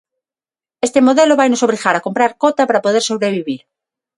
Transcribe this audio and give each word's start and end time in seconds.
Este 0.87 0.99
modelo 1.07 1.37
vainos 1.41 1.65
obrigar 1.67 1.95
a 1.95 2.05
comprar 2.05 2.31
cota 2.43 2.67
para 2.69 2.83
poder 2.85 3.03
sobrevivir. 3.09 3.61